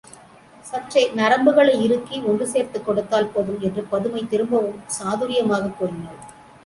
சற்றே 0.61 1.11
நரம்புகளை 1.15 1.81
இறுக்கி 1.81 2.21
ஒன்று 2.21 2.47
சேர்த்துக் 2.47 2.85
கொடுத்தால் 2.85 3.29
போதும் 3.29 3.59
என்று 3.59 3.83
பதுமை 3.83 4.27
திரும்பவும் 4.27 4.81
சாதுரியமாகக் 4.99 5.77
கூறினாள். 5.77 6.19